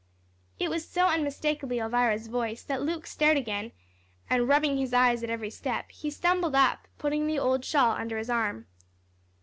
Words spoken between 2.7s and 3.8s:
Luke stared again,